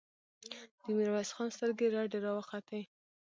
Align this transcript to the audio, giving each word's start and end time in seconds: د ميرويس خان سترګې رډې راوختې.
د 0.81 0.83
ميرويس 0.97 1.29
خان 1.35 1.49
سترګې 1.55 1.85
رډې 1.93 2.19
راوختې. 2.25 2.81